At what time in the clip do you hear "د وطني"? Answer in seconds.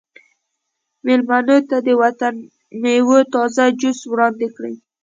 1.85-2.41